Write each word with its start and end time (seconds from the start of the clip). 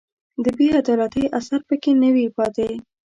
د 0.43 0.45
بې 0.57 0.67
عدالتۍ 0.79 1.25
اثر 1.39 1.59
په 1.69 1.75
کې 1.81 1.91
نه 2.01 2.09
وي 2.15 2.25
پاتې 2.37 2.67